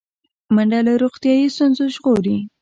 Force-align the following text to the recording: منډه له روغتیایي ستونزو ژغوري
منډه 0.55 0.79
له 0.87 0.93
روغتیایي 1.03 1.47
ستونزو 1.55 1.83
ژغوري 1.95 2.37